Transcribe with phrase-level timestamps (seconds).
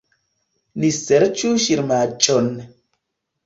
[0.83, 2.53] Ni serĉu ŝirmaĵon.